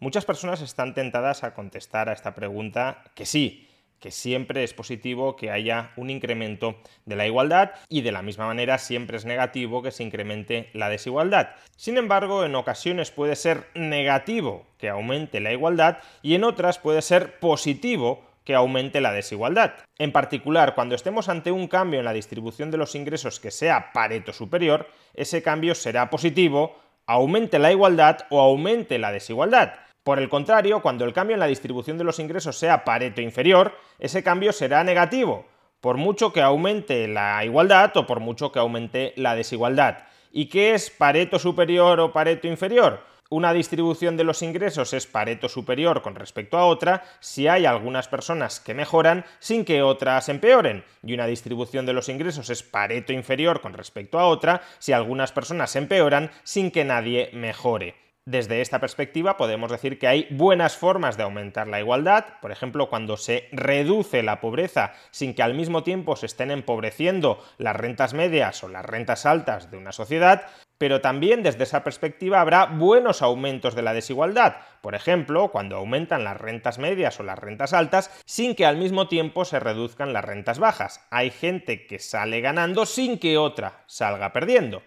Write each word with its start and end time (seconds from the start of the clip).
Muchas 0.00 0.24
personas 0.24 0.62
están 0.62 0.94
tentadas 0.94 1.44
a 1.44 1.52
contestar 1.52 2.08
a 2.08 2.14
esta 2.14 2.34
pregunta 2.34 3.04
que 3.14 3.26
sí, 3.26 3.68
que 4.00 4.10
siempre 4.10 4.64
es 4.64 4.72
positivo 4.72 5.36
que 5.36 5.50
haya 5.50 5.92
un 5.96 6.08
incremento 6.08 6.76
de 7.04 7.16
la 7.16 7.26
igualdad 7.26 7.72
y 7.90 8.00
de 8.00 8.10
la 8.10 8.22
misma 8.22 8.46
manera 8.46 8.78
siempre 8.78 9.18
es 9.18 9.26
negativo 9.26 9.82
que 9.82 9.90
se 9.90 10.02
incremente 10.02 10.70
la 10.72 10.88
desigualdad. 10.88 11.50
Sin 11.76 11.98
embargo, 11.98 12.46
en 12.46 12.54
ocasiones 12.54 13.10
puede 13.10 13.36
ser 13.36 13.68
negativo 13.74 14.66
que 14.78 14.88
aumente 14.88 15.40
la 15.40 15.52
igualdad 15.52 15.98
y 16.22 16.36
en 16.36 16.44
otras 16.44 16.78
puede 16.78 17.02
ser 17.02 17.38
positivo 17.38 18.31
que 18.44 18.54
aumente 18.54 19.00
la 19.00 19.12
desigualdad. 19.12 19.74
En 19.98 20.12
particular, 20.12 20.74
cuando 20.74 20.94
estemos 20.94 21.28
ante 21.28 21.52
un 21.52 21.68
cambio 21.68 22.00
en 22.00 22.04
la 22.04 22.12
distribución 22.12 22.70
de 22.70 22.78
los 22.78 22.94
ingresos 22.94 23.40
que 23.40 23.50
sea 23.50 23.92
pareto 23.92 24.32
superior, 24.32 24.88
ese 25.14 25.42
cambio 25.42 25.74
será 25.74 26.10
positivo, 26.10 26.76
aumente 27.06 27.58
la 27.58 27.72
igualdad 27.72 28.20
o 28.30 28.40
aumente 28.40 28.98
la 28.98 29.12
desigualdad. 29.12 29.74
Por 30.02 30.18
el 30.18 30.28
contrario, 30.28 30.82
cuando 30.82 31.04
el 31.04 31.12
cambio 31.12 31.34
en 31.34 31.40
la 31.40 31.46
distribución 31.46 31.96
de 31.96 32.04
los 32.04 32.18
ingresos 32.18 32.58
sea 32.58 32.84
pareto 32.84 33.20
inferior, 33.20 33.72
ese 34.00 34.22
cambio 34.24 34.52
será 34.52 34.82
negativo, 34.82 35.46
por 35.80 35.96
mucho 35.96 36.32
que 36.32 36.42
aumente 36.42 37.06
la 37.06 37.44
igualdad 37.44 37.96
o 37.96 38.06
por 38.06 38.18
mucho 38.18 38.50
que 38.50 38.58
aumente 38.58 39.12
la 39.16 39.36
desigualdad. 39.36 39.98
¿Y 40.32 40.46
qué 40.46 40.74
es 40.74 40.90
pareto 40.90 41.38
superior 41.38 42.00
o 42.00 42.12
pareto 42.12 42.48
inferior? 42.48 43.04
Una 43.32 43.54
distribución 43.54 44.18
de 44.18 44.24
los 44.24 44.42
ingresos 44.42 44.92
es 44.92 45.06
pareto 45.06 45.48
superior 45.48 46.02
con 46.02 46.14
respecto 46.14 46.58
a 46.58 46.66
otra 46.66 47.02
si 47.20 47.48
hay 47.48 47.64
algunas 47.64 48.06
personas 48.06 48.60
que 48.60 48.74
mejoran 48.74 49.24
sin 49.38 49.64
que 49.64 49.80
otras 49.80 50.28
empeoren, 50.28 50.84
y 51.02 51.14
una 51.14 51.24
distribución 51.24 51.86
de 51.86 51.94
los 51.94 52.10
ingresos 52.10 52.50
es 52.50 52.62
pareto 52.62 53.14
inferior 53.14 53.62
con 53.62 53.72
respecto 53.72 54.18
a 54.18 54.26
otra 54.26 54.60
si 54.78 54.92
algunas 54.92 55.32
personas 55.32 55.74
empeoran 55.76 56.30
sin 56.44 56.70
que 56.70 56.84
nadie 56.84 57.30
mejore. 57.32 58.01
Desde 58.24 58.60
esta 58.60 58.78
perspectiva 58.78 59.36
podemos 59.36 59.68
decir 59.68 59.98
que 59.98 60.06
hay 60.06 60.28
buenas 60.30 60.76
formas 60.76 61.16
de 61.16 61.24
aumentar 61.24 61.66
la 61.66 61.80
igualdad, 61.80 62.24
por 62.40 62.52
ejemplo, 62.52 62.88
cuando 62.88 63.16
se 63.16 63.48
reduce 63.50 64.22
la 64.22 64.40
pobreza 64.40 64.92
sin 65.10 65.34
que 65.34 65.42
al 65.42 65.54
mismo 65.54 65.82
tiempo 65.82 66.14
se 66.14 66.26
estén 66.26 66.52
empobreciendo 66.52 67.42
las 67.58 67.74
rentas 67.74 68.14
medias 68.14 68.62
o 68.62 68.68
las 68.68 68.86
rentas 68.86 69.26
altas 69.26 69.72
de 69.72 69.76
una 69.76 69.90
sociedad, 69.90 70.46
pero 70.78 71.00
también 71.00 71.42
desde 71.42 71.64
esa 71.64 71.82
perspectiva 71.82 72.40
habrá 72.40 72.66
buenos 72.66 73.22
aumentos 73.22 73.74
de 73.74 73.82
la 73.82 73.92
desigualdad, 73.92 74.58
por 74.82 74.94
ejemplo, 74.94 75.50
cuando 75.50 75.76
aumentan 75.76 76.22
las 76.22 76.36
rentas 76.36 76.78
medias 76.78 77.18
o 77.18 77.24
las 77.24 77.40
rentas 77.40 77.72
altas 77.72 78.08
sin 78.24 78.54
que 78.54 78.66
al 78.66 78.76
mismo 78.76 79.08
tiempo 79.08 79.44
se 79.44 79.58
reduzcan 79.58 80.12
las 80.12 80.24
rentas 80.24 80.60
bajas. 80.60 81.04
Hay 81.10 81.30
gente 81.30 81.88
que 81.88 81.98
sale 81.98 82.40
ganando 82.40 82.86
sin 82.86 83.18
que 83.18 83.36
otra 83.36 83.82
salga 83.88 84.32
perdiendo. 84.32 84.84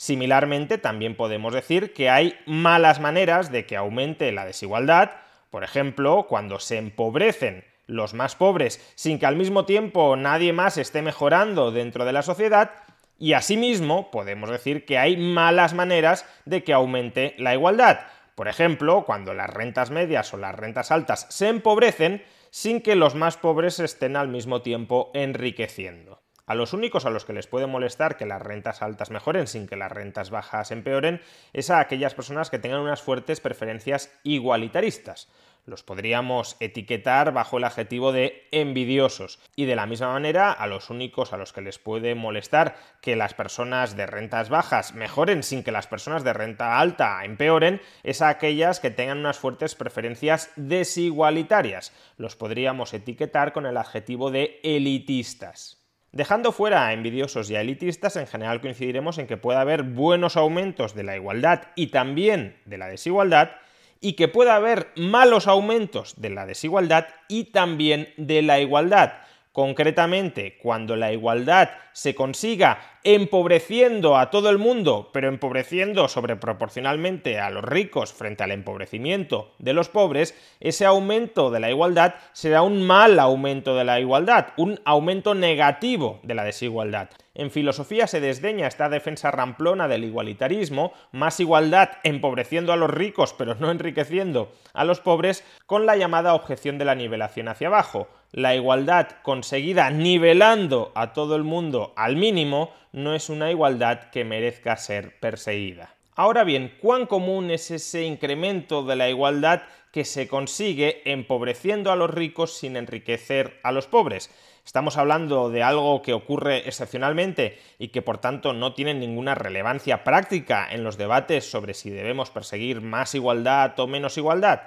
Similarmente, 0.00 0.78
también 0.78 1.14
podemos 1.14 1.52
decir 1.52 1.92
que 1.92 2.08
hay 2.08 2.34
malas 2.46 3.00
maneras 3.00 3.52
de 3.52 3.66
que 3.66 3.76
aumente 3.76 4.32
la 4.32 4.46
desigualdad, 4.46 5.10
por 5.50 5.62
ejemplo, 5.62 6.24
cuando 6.26 6.58
se 6.58 6.78
empobrecen 6.78 7.64
los 7.86 8.14
más 8.14 8.34
pobres 8.34 8.80
sin 8.94 9.18
que 9.18 9.26
al 9.26 9.36
mismo 9.36 9.66
tiempo 9.66 10.16
nadie 10.16 10.54
más 10.54 10.78
esté 10.78 11.02
mejorando 11.02 11.70
dentro 11.70 12.06
de 12.06 12.14
la 12.14 12.22
sociedad, 12.22 12.70
y 13.18 13.34
asimismo 13.34 14.10
podemos 14.10 14.48
decir 14.48 14.86
que 14.86 14.96
hay 14.96 15.18
malas 15.18 15.74
maneras 15.74 16.24
de 16.46 16.64
que 16.64 16.72
aumente 16.72 17.34
la 17.36 17.52
igualdad, 17.52 18.00
por 18.36 18.48
ejemplo, 18.48 19.04
cuando 19.04 19.34
las 19.34 19.50
rentas 19.50 19.90
medias 19.90 20.32
o 20.32 20.38
las 20.38 20.54
rentas 20.54 20.90
altas 20.90 21.26
se 21.28 21.48
empobrecen 21.48 22.24
sin 22.48 22.80
que 22.80 22.96
los 22.96 23.14
más 23.14 23.36
pobres 23.36 23.78
estén 23.80 24.16
al 24.16 24.28
mismo 24.28 24.62
tiempo 24.62 25.10
enriqueciendo. 25.12 26.19
A 26.50 26.56
los 26.56 26.72
únicos 26.72 27.06
a 27.06 27.10
los 27.10 27.24
que 27.24 27.32
les 27.32 27.46
puede 27.46 27.68
molestar 27.68 28.16
que 28.16 28.26
las 28.26 28.42
rentas 28.42 28.82
altas 28.82 29.12
mejoren 29.12 29.46
sin 29.46 29.68
que 29.68 29.76
las 29.76 29.92
rentas 29.92 30.30
bajas 30.30 30.72
empeoren 30.72 31.20
es 31.52 31.70
a 31.70 31.78
aquellas 31.78 32.14
personas 32.14 32.50
que 32.50 32.58
tengan 32.58 32.80
unas 32.80 33.02
fuertes 33.02 33.40
preferencias 33.40 34.10
igualitaristas 34.24 35.28
los 35.66 35.84
podríamos 35.84 36.56
etiquetar 36.58 37.32
bajo 37.32 37.58
el 37.58 37.64
adjetivo 37.64 38.10
de 38.10 38.48
envidiosos. 38.50 39.38
Y 39.54 39.66
de 39.66 39.76
la 39.76 39.86
misma 39.86 40.12
manera, 40.12 40.50
a 40.50 40.66
los 40.66 40.90
únicos 40.90 41.32
a 41.32 41.36
los 41.36 41.52
que 41.52 41.60
les 41.60 41.78
puede 41.78 42.14
molestar 42.14 42.76
que 43.00 43.14
las 43.14 43.34
personas 43.34 43.94
de 43.94 44.06
rentas 44.06 44.48
bajas 44.48 44.94
mejoren 44.94 45.42
sin 45.42 45.62
que 45.62 45.70
las 45.70 45.86
personas 45.86 46.24
de 46.24 46.32
renta 46.32 46.80
alta 46.80 47.24
empeoren, 47.24 47.80
es 48.02 48.22
a 48.22 48.30
aquellas 48.30 48.80
que 48.80 48.90
tengan 48.90 49.18
unas 49.18 49.38
fuertes 49.38 49.74
preferencias 49.74 50.50
desigualitarias. 50.56 51.92
Los 52.16 52.34
podríamos 52.34 52.92
etiquetar 52.92 53.52
con 53.52 53.66
el 53.66 53.76
adjetivo 53.76 54.30
de 54.30 54.60
elitistas. 54.64 55.79
Dejando 56.12 56.50
fuera 56.50 56.86
a 56.86 56.92
envidiosos 56.92 57.48
y 57.50 57.56
a 57.56 57.60
elitistas, 57.60 58.16
en 58.16 58.26
general 58.26 58.60
coincidiremos 58.60 59.18
en 59.18 59.28
que 59.28 59.36
puede 59.36 59.60
haber 59.60 59.84
buenos 59.84 60.36
aumentos 60.36 60.94
de 60.94 61.04
la 61.04 61.14
igualdad 61.14 61.68
y 61.76 61.88
también 61.88 62.56
de 62.64 62.78
la 62.78 62.88
desigualdad, 62.88 63.52
y 64.00 64.14
que 64.14 64.26
pueda 64.26 64.56
haber 64.56 64.88
malos 64.96 65.46
aumentos 65.46 66.20
de 66.20 66.30
la 66.30 66.46
desigualdad 66.46 67.06
y 67.28 67.44
también 67.52 68.08
de 68.16 68.42
la 68.42 68.58
igualdad. 68.58 69.12
Concretamente, 69.52 70.58
cuando 70.62 70.94
la 70.94 71.12
igualdad 71.12 71.70
se 71.92 72.14
consiga 72.14 72.78
empobreciendo 73.02 74.16
a 74.16 74.30
todo 74.30 74.48
el 74.48 74.58
mundo, 74.58 75.10
pero 75.12 75.26
empobreciendo 75.26 76.06
sobreproporcionalmente 76.06 77.40
a 77.40 77.50
los 77.50 77.64
ricos 77.64 78.12
frente 78.12 78.44
al 78.44 78.52
empobrecimiento 78.52 79.52
de 79.58 79.72
los 79.72 79.88
pobres, 79.88 80.36
ese 80.60 80.86
aumento 80.86 81.50
de 81.50 81.58
la 81.58 81.70
igualdad 81.70 82.14
será 82.32 82.62
un 82.62 82.86
mal 82.86 83.18
aumento 83.18 83.74
de 83.74 83.84
la 83.84 83.98
igualdad, 83.98 84.48
un 84.56 84.78
aumento 84.84 85.34
negativo 85.34 86.20
de 86.22 86.34
la 86.34 86.44
desigualdad. 86.44 87.10
En 87.34 87.50
filosofía 87.50 88.06
se 88.06 88.20
desdeña 88.20 88.68
esta 88.68 88.88
defensa 88.88 89.32
ramplona 89.32 89.88
del 89.88 90.04
igualitarismo, 90.04 90.92
más 91.10 91.40
igualdad 91.40 91.90
empobreciendo 92.04 92.72
a 92.72 92.76
los 92.76 92.90
ricos 92.90 93.34
pero 93.36 93.56
no 93.56 93.72
enriqueciendo 93.72 94.52
a 94.74 94.84
los 94.84 95.00
pobres, 95.00 95.42
con 95.66 95.86
la 95.86 95.96
llamada 95.96 96.34
objeción 96.34 96.78
de 96.78 96.84
la 96.84 96.94
nivelación 96.94 97.48
hacia 97.48 97.66
abajo 97.66 98.08
la 98.32 98.54
igualdad 98.54 99.08
conseguida 99.22 99.90
nivelando 99.90 100.92
a 100.94 101.12
todo 101.12 101.36
el 101.36 101.42
mundo 101.42 101.92
al 101.96 102.16
mínimo 102.16 102.72
no 102.92 103.14
es 103.14 103.28
una 103.28 103.50
igualdad 103.50 104.10
que 104.10 104.24
merezca 104.24 104.76
ser 104.76 105.18
perseguida. 105.18 105.94
Ahora 106.14 106.44
bien, 106.44 106.76
¿cuán 106.80 107.06
común 107.06 107.50
es 107.50 107.70
ese 107.70 108.04
incremento 108.04 108.84
de 108.84 108.96
la 108.96 109.08
igualdad 109.08 109.62
que 109.90 110.04
se 110.04 110.28
consigue 110.28 111.02
empobreciendo 111.10 111.90
a 111.90 111.96
los 111.96 112.10
ricos 112.10 112.56
sin 112.56 112.76
enriquecer 112.76 113.58
a 113.62 113.72
los 113.72 113.86
pobres? 113.86 114.30
Estamos 114.64 114.98
hablando 114.98 115.50
de 115.50 115.62
algo 115.62 116.02
que 116.02 116.12
ocurre 116.12 116.68
excepcionalmente 116.68 117.58
y 117.78 117.88
que 117.88 118.02
por 118.02 118.18
tanto 118.18 118.52
no 118.52 118.74
tiene 118.74 118.94
ninguna 118.94 119.34
relevancia 119.34 120.04
práctica 120.04 120.68
en 120.70 120.84
los 120.84 120.98
debates 120.98 121.50
sobre 121.50 121.74
si 121.74 121.90
debemos 121.90 122.30
perseguir 122.30 122.80
más 122.80 123.14
igualdad 123.14 123.78
o 123.80 123.86
menos 123.86 124.18
igualdad. 124.18 124.62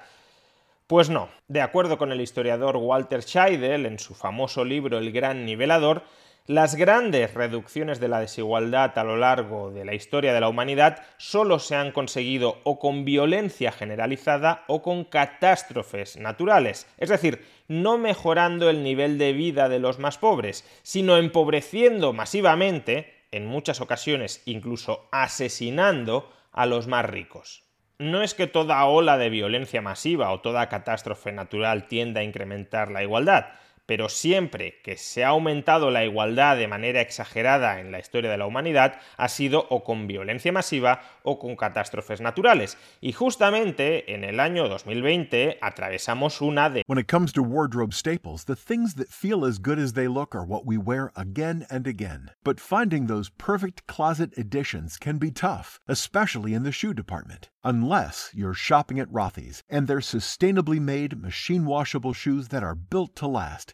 Pues 0.87 1.09
no, 1.09 1.29
de 1.47 1.61
acuerdo 1.61 1.97
con 1.97 2.11
el 2.11 2.19
historiador 2.19 2.75
Walter 2.75 3.23
Scheidel 3.23 3.85
en 3.85 3.99
su 3.99 4.15
famoso 4.15 4.65
libro 4.65 4.97
El 4.97 5.13
Gran 5.13 5.45
Nivelador, 5.45 6.03
las 6.45 6.75
grandes 6.75 7.33
reducciones 7.33 8.01
de 8.01 8.09
la 8.09 8.19
desigualdad 8.19 8.97
a 8.97 9.05
lo 9.05 9.15
largo 9.15 9.71
de 9.71 9.85
la 9.85 9.93
historia 9.93 10.33
de 10.33 10.41
la 10.41 10.49
humanidad 10.49 11.01
solo 11.15 11.59
se 11.59 11.77
han 11.77 11.93
conseguido 11.93 12.59
o 12.65 12.79
con 12.79 13.05
violencia 13.05 13.71
generalizada 13.71 14.65
o 14.67 14.81
con 14.81 15.05
catástrofes 15.05 16.17
naturales, 16.17 16.85
es 16.97 17.07
decir, 17.07 17.45
no 17.69 17.97
mejorando 17.97 18.69
el 18.69 18.83
nivel 18.83 19.17
de 19.17 19.31
vida 19.31 19.69
de 19.69 19.79
los 19.79 19.99
más 19.99 20.17
pobres, 20.17 20.67
sino 20.83 21.15
empobreciendo 21.15 22.11
masivamente, 22.11 23.23
en 23.31 23.45
muchas 23.45 23.79
ocasiones 23.79 24.41
incluso 24.43 25.07
asesinando 25.13 26.29
a 26.51 26.65
los 26.65 26.87
más 26.87 27.05
ricos 27.05 27.63
no 27.99 28.21
es 28.21 28.33
que 28.33 28.47
toda 28.47 28.85
ola 28.85 29.17
de 29.17 29.29
violencia 29.29 29.81
masiva 29.81 30.31
o 30.31 30.41
toda 30.41 30.69
catástrofe 30.69 31.31
natural 31.31 31.87
tienda 31.87 32.21
a 32.21 32.23
incrementar 32.23 32.91
la 32.91 33.03
igualdad, 33.03 33.45
pero 33.85 34.09
siempre 34.09 34.81
que 34.83 34.97
se 34.97 35.23
ha 35.23 35.29
aumentado 35.29 35.91
la 35.91 36.05
igualdad 36.05 36.57
de 36.57 36.67
manera 36.67 37.01
exagerada 37.01 37.79
en 37.79 37.91
la 37.91 37.99
historia 37.99 38.31
de 38.31 38.37
la 38.37 38.45
humanidad 38.45 38.99
ha 39.17 39.27
sido 39.27 39.67
o 39.69 39.83
con 39.83 40.07
violencia 40.07 40.51
masiva 40.51 41.01
o 41.23 41.39
con 41.39 41.55
catástrofes 41.55 42.21
naturales. 42.21 42.77
Y 43.01 43.11
justamente 43.11 44.13
en 44.13 44.23
el 44.23 44.39
año 44.39 44.69
2020 44.69 45.57
atravesamos 45.61 46.41
una 46.41 46.69
de 46.69 46.83
When 46.87 46.99
it 46.99 47.07
comes 47.07 47.33
to 47.33 47.43
wardrobe 47.43 47.93
staples, 47.93 48.45
the 48.45 48.55
things 48.55 48.95
that 48.95 49.09
feel 49.09 49.45
as 49.45 49.59
good 49.59 49.79
as 49.79 49.93
they 49.93 50.07
look 50.07 50.35
are 50.35 50.45
what 50.45 50.65
we 50.65 50.77
wear 50.77 51.11
again 51.15 51.65
and 51.69 51.87
again. 51.87 52.31
But 52.43 52.59
finding 52.59 53.07
those 53.07 53.29
perfect 53.29 53.87
closet 53.87 54.31
additions 54.37 54.97
can 54.97 55.17
be 55.17 55.31
tough, 55.31 55.79
especially 55.87 56.53
in 56.53 56.63
the 56.63 56.71
shoe 56.71 56.93
department. 56.93 57.49
Unless 57.65 58.31
you're 58.33 58.53
shopping 58.53 58.99
at 58.99 59.09
Rothy's 59.09 59.63
and 59.69 59.87
their 59.87 59.99
sustainably 59.99 60.79
made 60.79 61.21
machine 61.21 61.65
washable 61.65 62.11
shoes 62.11 62.49
that 62.49 62.63
are 62.63 62.75
built 62.75 63.15
to 63.15 63.27
last 63.27 63.73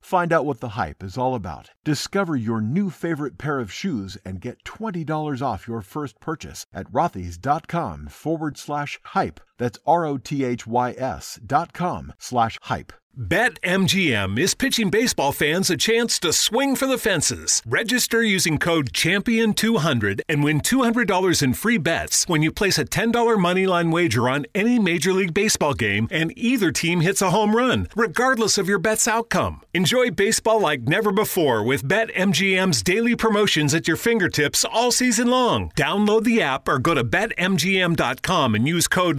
Find 0.00 0.32
out 0.32 0.46
what 0.46 0.60
the 0.60 0.70
hype 0.70 1.02
is 1.02 1.16
all 1.16 1.34
about. 1.34 1.70
Discover 1.84 2.36
your 2.36 2.60
new 2.60 2.90
favorite 2.90 3.38
pair 3.38 3.58
of 3.58 3.72
shoes 3.72 4.16
and 4.24 4.40
get 4.40 4.64
$20 4.64 5.42
off 5.42 5.68
your 5.68 5.82
first 5.82 6.20
purchase 6.20 6.66
at 6.72 6.90
rothys.com 6.90 8.08
forward 8.08 8.58
slash 8.58 8.98
hype. 9.04 9.40
That's 9.60 9.78
R 9.86 10.04
O 10.06 10.18
T 10.18 10.42
H 10.42 10.66
Y 10.66 10.90
S 10.98 11.38
dot 11.46 11.72
com 11.72 12.12
slash 12.18 12.58
hype. 12.62 12.92
BetMGM 13.18 14.38
is 14.38 14.54
pitching 14.54 14.88
baseball 14.88 15.32
fans 15.32 15.68
a 15.68 15.76
chance 15.76 16.18
to 16.20 16.32
swing 16.32 16.76
for 16.76 16.86
the 16.86 16.96
fences. 16.96 17.60
Register 17.66 18.22
using 18.22 18.56
code 18.56 18.92
CHAMPION200 18.92 20.20
and 20.28 20.44
win 20.44 20.60
$200 20.60 21.42
in 21.42 21.52
free 21.52 21.76
bets 21.76 22.28
when 22.28 22.40
you 22.40 22.52
place 22.52 22.78
a 22.78 22.84
$10 22.84 23.12
moneyline 23.36 23.92
wager 23.92 24.28
on 24.28 24.46
any 24.54 24.78
Major 24.78 25.12
League 25.12 25.34
Baseball 25.34 25.74
game 25.74 26.06
and 26.10 26.32
either 26.38 26.70
team 26.70 27.00
hits 27.00 27.20
a 27.20 27.30
home 27.30 27.54
run, 27.54 27.88
regardless 27.96 28.56
of 28.56 28.68
your 28.68 28.78
bet's 28.78 29.08
outcome. 29.08 29.60
Enjoy 29.74 30.10
baseball 30.12 30.60
like 30.60 30.82
never 30.82 31.10
before 31.10 31.64
with 31.64 31.86
BetMGM's 31.86 32.80
daily 32.80 33.16
promotions 33.16 33.74
at 33.74 33.88
your 33.88 33.98
fingertips 33.98 34.64
all 34.64 34.92
season 34.92 35.28
long. 35.28 35.72
Download 35.72 36.22
the 36.22 36.40
app 36.40 36.68
or 36.68 36.78
go 36.78 36.94
to 36.94 37.04
BetMGM.com 37.04 38.54
and 38.54 38.68
use 38.68 38.86
code 38.86 39.18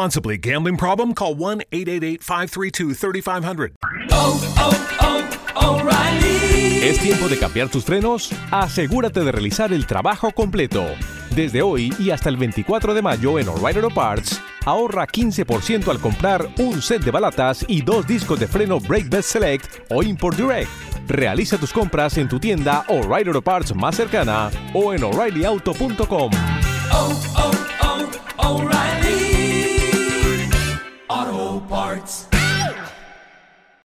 Gambling 0.39 0.77
problem? 0.77 1.13
Call 1.13 1.35
1 1.35 1.63
888 1.71 2.19
532 2.21 2.97
3500. 2.97 3.71
¿Es 6.81 6.99
tiempo 6.99 7.29
de 7.29 7.37
cambiar 7.37 7.69
tus 7.69 7.85
frenos? 7.85 8.31
Asegúrate 8.49 9.23
de 9.23 9.31
realizar 9.31 9.71
el 9.71 9.85
trabajo 9.85 10.31
completo. 10.31 10.83
Desde 11.35 11.61
hoy 11.61 11.93
y 11.99 12.09
hasta 12.09 12.29
el 12.29 12.37
24 12.37 12.93
de 12.93 13.01
mayo 13.01 13.37
en 13.37 13.47
O'Reilly 13.47 13.79
Auto 13.79 13.93
Parts, 13.93 14.41
ahorra 14.65 15.05
15% 15.07 15.87
al 15.87 15.99
comprar 15.99 16.49
un 16.57 16.81
set 16.81 17.03
de 17.03 17.11
balatas 17.11 17.63
y 17.67 17.81
dos 17.81 18.07
discos 18.07 18.39
de 18.39 18.47
freno 18.47 18.79
Brake 18.79 19.07
Best 19.09 19.29
Select 19.29 19.91
o 19.91 20.01
Import 20.01 20.35
Direct. 20.35 20.69
Realiza 21.07 21.57
tus 21.57 21.71
compras 21.71 22.17
en 22.17 22.27
tu 22.27 22.39
tienda 22.39 22.83
O'Reilly 22.87 23.29
Auto 23.29 23.41
Parts 23.41 23.75
más 23.75 23.95
cercana 23.95 24.49
o 24.73 24.93
en 24.93 25.03
o'ReillyAuto.com. 25.03 26.31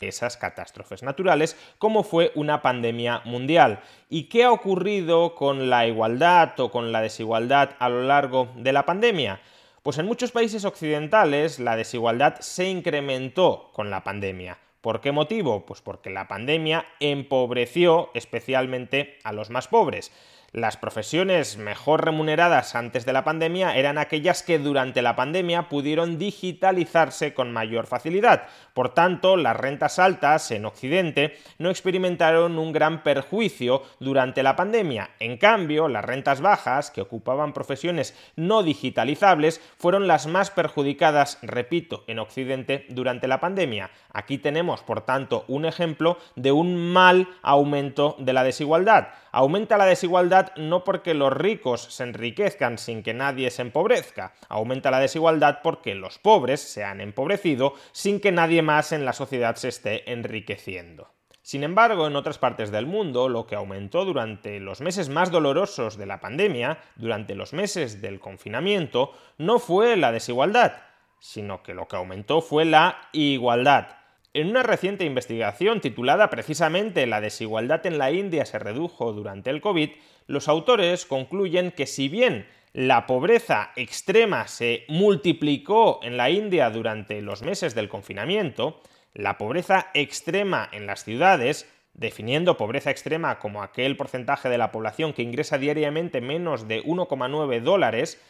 esas 0.08 0.38
catástrofes 0.38 1.03
naturales, 1.03 1.58
como 1.77 2.03
fue 2.03 2.32
una 2.36 2.62
pandemia 2.62 3.22
mundial. 3.25 3.82
¿Y 4.10 4.24
qué 4.24 4.44
ha 4.44 4.51
ocurrido 4.51 5.36
con 5.36 5.70
la 5.70 5.88
igualdad 5.88 6.60
o 6.60 6.72
con 6.72 6.91
la 6.91 7.01
desigualdad 7.01 7.72
a 7.79 7.89
lo 7.89 8.03
largo 8.03 8.50
de 8.55 8.74
la 8.74 8.86
pandemia? 8.86 9.41
Pues 9.84 9.98
en 9.98 10.05
muchos 10.05 10.32
países 10.32 10.65
occidentales 10.65 11.60
la 11.60 11.75
desigualdad 11.75 12.39
se 12.39 12.70
incrementó 12.70 13.70
con 13.74 13.89
la 13.89 14.03
pandemia. 14.03 14.58
¿Por 14.82 15.01
qué 15.01 15.12
motivo? 15.12 15.65
Pues 15.65 15.82
porque 15.82 16.10
la 16.10 16.27
pandemia 16.27 16.86
empobreció 17.00 18.12
especialmente 18.13 19.20
a 19.24 19.34
los 19.34 19.50
más 19.50 19.67
pobres. 19.67 20.12
Las 20.55 20.77
profesiones 20.77 21.57
mejor 21.57 22.05
remuneradas 22.05 22.75
antes 22.75 23.05
de 23.05 23.12
la 23.12 23.25
pandemia 23.25 23.75
eran 23.75 23.97
aquellas 23.97 24.41
que 24.41 24.57
durante 24.57 25.01
la 25.01 25.13
pandemia 25.13 25.67
pudieron 25.67 26.17
digitalizarse 26.17 27.33
con 27.33 27.51
mayor 27.51 27.88
facilidad. 27.88 28.43
Por 28.74 28.93
tanto, 28.93 29.35
las 29.35 29.57
rentas 29.57 30.00
altas 30.00 30.51
en 30.51 30.63
Occidente 30.63 31.38
no 31.57 31.69
experimentaron 31.69 32.57
un 32.57 32.71
gran 32.71 33.03
perjuicio 33.03 33.83
durante 34.00 34.43
la 34.43 34.55
pandemia. 34.55 35.09
En 35.19 35.35
cambio, 35.35 35.89
las 35.89 36.05
rentas 36.05 36.39
bajas, 36.39 36.89
que 36.89 37.01
ocupaban 37.01 37.51
profesiones 37.51 38.17
no 38.38 38.63
digitalizables, 38.63 39.59
fueron 39.77 40.07
las 40.07 40.25
más 40.25 40.51
perjudicadas, 40.51 41.38
repito, 41.41 42.05
en 42.07 42.19
Occidente 42.19 42.85
durante 42.88 43.27
la 43.27 43.41
pandemia. 43.41 43.91
Aquí 44.13 44.38
tenemos, 44.38 44.83
por 44.83 45.01
tanto, 45.01 45.43
un 45.50 45.65
ejemplo 45.65 46.17
de 46.38 46.53
un 46.53 46.77
mal 46.77 47.27
aumento 47.41 48.15
de 48.19 48.31
la 48.31 48.45
desigualdad. 48.45 49.09
Aumenta 49.38 49.77
la 49.77 49.84
desigualdad 49.84 50.56
no 50.56 50.86
porque 50.86 51.13
los 51.13 51.34
ricos 51.34 51.82
se 51.82 52.04
enriquezcan 52.04 52.77
sin 52.77 53.04
que 53.04 53.13
nadie 53.13 53.51
se 53.51 53.63
empobrezca, 53.63 54.32
aumenta 54.48 54.92
la 54.92 55.01
desigualdad 55.01 55.60
porque 55.62 55.94
los 55.94 56.20
pobres 56.20 56.62
se 56.62 56.86
han 56.86 57.01
empobrecido 57.01 57.74
sin 57.92 58.22
que 58.22 58.32
nadie 58.32 58.62
más 58.62 58.94
en 58.94 59.04
la 59.04 59.12
sociedad 59.12 59.58
se 59.58 59.68
esté 59.68 60.10
enriqueciendo. 60.10 61.10
Sin 61.42 61.65
embargo, 61.65 62.08
en 62.08 62.15
otras 62.15 62.38
partes 62.38 62.72
del 62.72 62.86
mundo, 62.86 63.27
lo 63.27 63.46
que 63.46 63.56
aumentó 63.56 64.06
durante 64.06 64.62
los 64.62 64.80
meses 64.80 65.10
más 65.10 65.32
dolorosos 65.32 65.98
de 65.98 66.06
la 66.06 66.22
pandemia, 66.22 66.77
durante 66.96 67.36
los 67.36 67.51
meses 67.51 68.01
del 68.01 68.22
confinamiento, 68.22 69.12
no 69.38 69.60
fue 69.60 69.98
la 69.98 70.13
desigualdad, 70.13 70.77
sino 71.20 71.62
que 71.62 71.74
lo 71.74 71.89
que 71.89 71.98
aumentó 71.98 72.39
fue 72.39 72.63
la 72.63 73.10
igualdad. 73.12 74.04
En 74.36 74.50
una 74.50 74.63
reciente 74.63 75.06
investigación 75.06 75.80
titulada 75.80 76.30
precisamente 76.30 77.08
La 77.08 77.22
desigualdad 77.22 77.86
en 77.86 77.98
la 77.98 78.12
India 78.12 78.46
se 78.46 78.60
redujo 78.60 79.13
durante 79.13 79.50
el 79.50 79.62
COVID, 79.62 79.92
los 80.27 80.50
autores 80.50 81.06
concluyen 81.06 81.72
que 81.72 81.88
si 81.88 82.10
bien 82.10 82.46
la 82.74 83.08
pobreza 83.08 83.72
extrema 83.77 84.50
se 84.50 84.84
multiplicó 84.89 86.01
en 86.04 86.18
la 86.18 86.32
India 86.32 86.70
durante 86.70 87.22
los 87.22 87.44
meses 87.44 87.75
del 87.75 87.88
confinamiento, 87.88 88.82
la 89.13 89.38
pobreza 89.38 89.88
extrema 89.94 90.68
en 90.74 90.86
las 90.86 91.06
ciudades, 91.06 91.72
definiendo 91.94 92.58
pobreza 92.58 92.92
extrema 92.92 93.39
como 93.39 93.63
aquel 93.63 93.96
porcentaje 93.96 94.50
de 94.50 94.58
la 94.58 94.74
población 94.74 95.13
que 95.13 95.24
ingresa 95.24 95.58
diariamente 95.58 96.20
menos 96.20 96.68
de 96.68 96.84
1,9 96.84 97.62
dólares, 97.62 98.22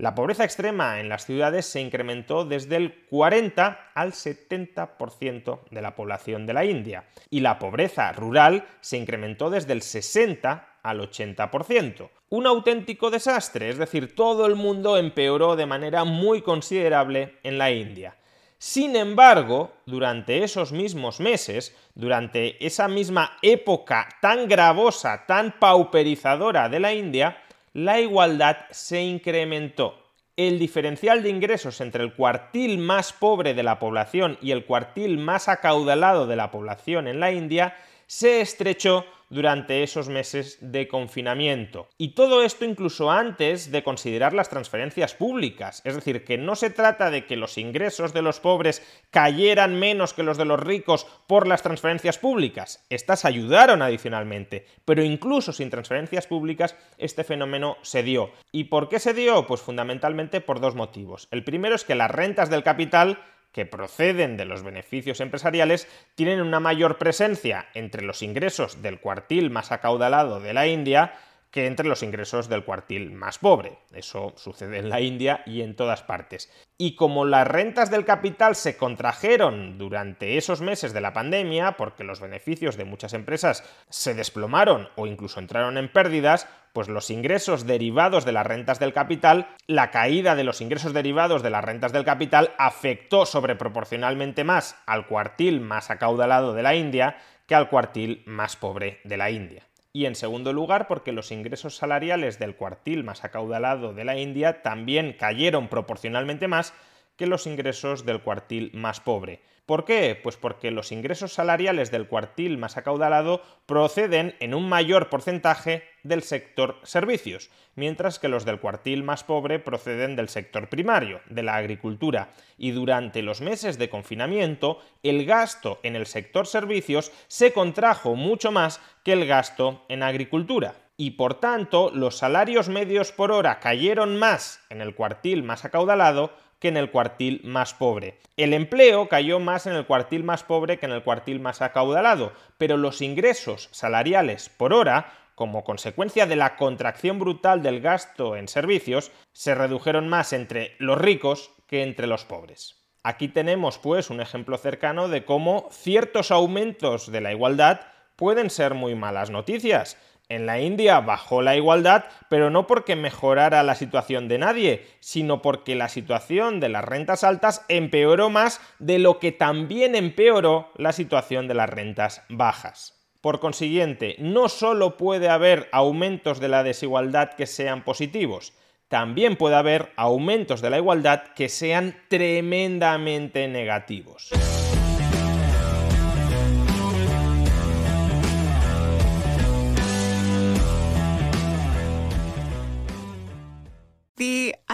la 0.00 0.14
pobreza 0.14 0.44
extrema 0.44 0.98
en 0.98 1.10
las 1.10 1.26
ciudades 1.26 1.66
se 1.66 1.78
incrementó 1.78 2.46
desde 2.46 2.76
el 2.76 3.04
40 3.10 3.90
al 3.94 4.12
70% 4.12 5.60
de 5.70 5.82
la 5.82 5.94
población 5.94 6.46
de 6.46 6.54
la 6.54 6.64
India 6.64 7.04
y 7.28 7.40
la 7.40 7.58
pobreza 7.58 8.10
rural 8.12 8.64
se 8.80 8.96
incrementó 8.96 9.50
desde 9.50 9.74
el 9.74 9.82
60 9.82 10.78
al 10.82 11.00
80%. 11.00 12.08
Un 12.30 12.46
auténtico 12.46 13.10
desastre, 13.10 13.68
es 13.68 13.76
decir, 13.76 14.14
todo 14.14 14.46
el 14.46 14.54
mundo 14.54 14.96
empeoró 14.96 15.54
de 15.54 15.66
manera 15.66 16.04
muy 16.04 16.40
considerable 16.40 17.36
en 17.42 17.58
la 17.58 17.70
India. 17.70 18.16
Sin 18.56 18.96
embargo, 18.96 19.72
durante 19.84 20.42
esos 20.42 20.72
mismos 20.72 21.20
meses, 21.20 21.76
durante 21.94 22.64
esa 22.64 22.88
misma 22.88 23.36
época 23.42 24.08
tan 24.22 24.48
gravosa, 24.48 25.26
tan 25.26 25.58
pauperizadora 25.58 26.70
de 26.70 26.80
la 26.80 26.94
India, 26.94 27.36
la 27.72 28.00
igualdad 28.00 28.56
se 28.70 29.02
incrementó. 29.02 29.96
El 30.36 30.58
diferencial 30.58 31.22
de 31.22 31.28
ingresos 31.28 31.80
entre 31.80 32.02
el 32.02 32.14
cuartil 32.14 32.78
más 32.78 33.12
pobre 33.12 33.54
de 33.54 33.62
la 33.62 33.78
población 33.78 34.38
y 34.40 34.52
el 34.52 34.64
cuartil 34.64 35.18
más 35.18 35.48
acaudalado 35.48 36.26
de 36.26 36.36
la 36.36 36.50
población 36.50 37.06
en 37.06 37.20
la 37.20 37.30
India 37.30 37.76
se 38.10 38.40
estrechó 38.40 39.04
durante 39.28 39.84
esos 39.84 40.08
meses 40.08 40.58
de 40.60 40.88
confinamiento. 40.88 41.86
Y 41.96 42.14
todo 42.16 42.42
esto 42.42 42.64
incluso 42.64 43.08
antes 43.08 43.70
de 43.70 43.84
considerar 43.84 44.32
las 44.32 44.48
transferencias 44.48 45.14
públicas. 45.14 45.80
Es 45.84 45.94
decir, 45.94 46.24
que 46.24 46.36
no 46.36 46.56
se 46.56 46.70
trata 46.70 47.12
de 47.12 47.24
que 47.24 47.36
los 47.36 47.56
ingresos 47.56 48.12
de 48.12 48.22
los 48.22 48.40
pobres 48.40 48.82
cayeran 49.10 49.78
menos 49.78 50.12
que 50.12 50.24
los 50.24 50.36
de 50.36 50.44
los 50.44 50.58
ricos 50.58 51.06
por 51.28 51.46
las 51.46 51.62
transferencias 51.62 52.18
públicas. 52.18 52.84
Estas 52.90 53.24
ayudaron 53.24 53.80
adicionalmente. 53.80 54.66
Pero 54.84 55.04
incluso 55.04 55.52
sin 55.52 55.70
transferencias 55.70 56.26
públicas, 56.26 56.74
este 56.98 57.22
fenómeno 57.22 57.76
se 57.82 58.02
dio. 58.02 58.32
¿Y 58.50 58.64
por 58.64 58.88
qué 58.88 58.98
se 58.98 59.14
dio? 59.14 59.46
Pues 59.46 59.60
fundamentalmente 59.60 60.40
por 60.40 60.58
dos 60.58 60.74
motivos. 60.74 61.28
El 61.30 61.44
primero 61.44 61.76
es 61.76 61.84
que 61.84 61.94
las 61.94 62.10
rentas 62.10 62.50
del 62.50 62.64
capital 62.64 63.20
que 63.52 63.66
proceden 63.66 64.36
de 64.36 64.44
los 64.44 64.62
beneficios 64.62 65.20
empresariales 65.20 65.88
tienen 66.14 66.40
una 66.40 66.60
mayor 66.60 66.98
presencia 66.98 67.68
entre 67.74 68.02
los 68.02 68.22
ingresos 68.22 68.82
del 68.82 69.00
cuartil 69.00 69.50
más 69.50 69.72
acaudalado 69.72 70.40
de 70.40 70.54
la 70.54 70.66
India 70.66 71.14
que 71.50 71.66
entre 71.66 71.88
los 71.88 72.02
ingresos 72.02 72.48
del 72.48 72.64
cuartil 72.64 73.10
más 73.10 73.38
pobre. 73.38 73.78
Eso 73.92 74.32
sucede 74.36 74.78
en 74.78 74.88
la 74.88 75.00
India 75.00 75.42
y 75.46 75.62
en 75.62 75.74
todas 75.74 76.02
partes. 76.02 76.50
Y 76.78 76.94
como 76.94 77.24
las 77.24 77.46
rentas 77.46 77.90
del 77.90 78.04
capital 78.04 78.54
se 78.54 78.76
contrajeron 78.76 79.76
durante 79.76 80.38
esos 80.38 80.60
meses 80.60 80.92
de 80.92 81.00
la 81.00 81.12
pandemia, 81.12 81.76
porque 81.76 82.04
los 82.04 82.20
beneficios 82.20 82.76
de 82.76 82.84
muchas 82.84 83.12
empresas 83.14 83.64
se 83.88 84.14
desplomaron 84.14 84.88
o 84.96 85.06
incluso 85.06 85.40
entraron 85.40 85.76
en 85.76 85.92
pérdidas, 85.92 86.46
pues 86.72 86.88
los 86.88 87.10
ingresos 87.10 87.66
derivados 87.66 88.24
de 88.24 88.32
las 88.32 88.46
rentas 88.46 88.78
del 88.78 88.92
capital, 88.92 89.48
la 89.66 89.90
caída 89.90 90.36
de 90.36 90.44
los 90.44 90.60
ingresos 90.60 90.92
derivados 90.92 91.42
de 91.42 91.50
las 91.50 91.64
rentas 91.64 91.92
del 91.92 92.04
capital 92.04 92.54
afectó 92.58 93.26
sobreproporcionalmente 93.26 94.44
más 94.44 94.76
al 94.86 95.06
cuartil 95.08 95.60
más 95.60 95.90
acaudalado 95.90 96.54
de 96.54 96.62
la 96.62 96.76
India 96.76 97.16
que 97.46 97.56
al 97.56 97.68
cuartil 97.68 98.22
más 98.26 98.54
pobre 98.54 99.00
de 99.02 99.16
la 99.16 99.30
India 99.30 99.69
y 99.92 100.06
en 100.06 100.14
segundo 100.14 100.52
lugar 100.52 100.86
porque 100.86 101.12
los 101.12 101.32
ingresos 101.32 101.76
salariales 101.76 102.38
del 102.38 102.54
cuartil 102.54 103.04
más 103.04 103.24
acaudalado 103.24 103.92
de 103.92 104.04
la 104.04 104.16
India 104.16 104.62
también 104.62 105.14
cayeron 105.18 105.68
proporcionalmente 105.68 106.46
más 106.46 106.72
que 107.20 107.26
los 107.26 107.46
ingresos 107.46 108.06
del 108.06 108.22
cuartil 108.22 108.70
más 108.72 108.98
pobre. 108.98 109.42
¿Por 109.66 109.84
qué? 109.84 110.18
Pues 110.20 110.38
porque 110.38 110.70
los 110.70 110.90
ingresos 110.90 111.34
salariales 111.34 111.90
del 111.90 112.08
cuartil 112.08 112.56
más 112.56 112.78
acaudalado 112.78 113.42
proceden 113.66 114.34
en 114.40 114.54
un 114.54 114.66
mayor 114.66 115.10
porcentaje 115.10 115.84
del 116.02 116.22
sector 116.22 116.80
servicios, 116.82 117.50
mientras 117.74 118.18
que 118.18 118.28
los 118.28 118.46
del 118.46 118.58
cuartil 118.58 119.02
más 119.02 119.22
pobre 119.22 119.58
proceden 119.58 120.16
del 120.16 120.30
sector 120.30 120.70
primario, 120.70 121.20
de 121.28 121.42
la 121.42 121.56
agricultura, 121.56 122.32
y 122.56 122.70
durante 122.70 123.20
los 123.20 123.42
meses 123.42 123.76
de 123.76 123.90
confinamiento 123.90 124.78
el 125.02 125.26
gasto 125.26 125.78
en 125.82 125.96
el 125.96 126.06
sector 126.06 126.46
servicios 126.46 127.12
se 127.28 127.52
contrajo 127.52 128.14
mucho 128.14 128.50
más 128.50 128.80
que 129.04 129.12
el 129.12 129.26
gasto 129.26 129.84
en 129.90 130.02
agricultura 130.02 130.74
y 131.00 131.12
por 131.12 131.40
tanto 131.40 131.90
los 131.94 132.18
salarios 132.18 132.68
medios 132.68 133.10
por 133.10 133.32
hora 133.32 133.58
cayeron 133.58 134.18
más 134.18 134.60
en 134.68 134.82
el 134.82 134.94
cuartil 134.94 135.42
más 135.42 135.64
acaudalado 135.64 136.30
que 136.58 136.68
en 136.68 136.76
el 136.76 136.90
cuartil 136.90 137.40
más 137.42 137.72
pobre. 137.72 138.18
El 138.36 138.52
empleo 138.52 139.08
cayó 139.08 139.40
más 139.40 139.66
en 139.66 139.72
el 139.72 139.86
cuartil 139.86 140.24
más 140.24 140.42
pobre 140.42 140.78
que 140.78 140.84
en 140.84 140.92
el 140.92 141.02
cuartil 141.02 141.40
más 141.40 141.62
acaudalado, 141.62 142.34
pero 142.58 142.76
los 142.76 143.00
ingresos 143.00 143.70
salariales 143.72 144.50
por 144.50 144.74
hora 144.74 145.10
como 145.34 145.64
consecuencia 145.64 146.26
de 146.26 146.36
la 146.36 146.56
contracción 146.56 147.18
brutal 147.18 147.62
del 147.62 147.80
gasto 147.80 148.36
en 148.36 148.46
servicios, 148.46 149.10
se 149.32 149.54
redujeron 149.54 150.06
más 150.06 150.34
entre 150.34 150.76
los 150.78 150.98
ricos 150.98 151.50
que 151.66 151.82
entre 151.82 152.08
los 152.08 152.26
pobres. 152.26 152.76
Aquí 153.02 153.28
tenemos 153.28 153.78
pues 153.78 154.10
un 154.10 154.20
ejemplo 154.20 154.58
cercano 154.58 155.08
de 155.08 155.24
cómo 155.24 155.70
ciertos 155.72 156.30
aumentos 156.30 157.10
de 157.10 157.22
la 157.22 157.32
igualdad 157.32 157.80
pueden 158.16 158.50
ser 158.50 158.74
muy 158.74 158.94
malas 158.94 159.30
noticias 159.30 159.96
en 160.30 160.46
la 160.46 160.60
India 160.60 161.00
bajó 161.00 161.42
la 161.42 161.56
igualdad, 161.56 162.04
pero 162.30 162.48
no 162.48 162.66
porque 162.66 162.96
mejorara 162.96 163.62
la 163.62 163.74
situación 163.74 164.28
de 164.28 164.38
nadie, 164.38 164.86
sino 165.00 165.42
porque 165.42 165.74
la 165.74 165.90
situación 165.90 166.60
de 166.60 166.70
las 166.70 166.84
rentas 166.84 167.24
altas 167.24 167.66
empeoró 167.68 168.30
más 168.30 168.60
de 168.78 168.98
lo 168.98 169.18
que 169.18 169.32
también 169.32 169.94
empeoró 169.94 170.70
la 170.76 170.92
situación 170.92 171.48
de 171.48 171.54
las 171.54 171.68
rentas 171.68 172.22
bajas. 172.30 172.96
Por 173.20 173.40
consiguiente, 173.40 174.16
no 174.18 174.48
solo 174.48 174.96
puede 174.96 175.28
haber 175.28 175.68
aumentos 175.72 176.40
de 176.40 176.48
la 176.48 176.62
desigualdad 176.62 177.34
que 177.34 177.46
sean 177.46 177.84
positivos, 177.84 178.54
también 178.88 179.36
puede 179.36 179.56
haber 179.56 179.92
aumentos 179.96 180.62
de 180.62 180.70
la 180.70 180.78
igualdad 180.78 181.22
que 181.36 181.48
sean 181.48 181.96
tremendamente 182.08 183.46
negativos. 183.46 184.30